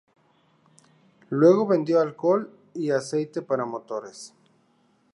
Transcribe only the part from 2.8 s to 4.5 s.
aceite para motores.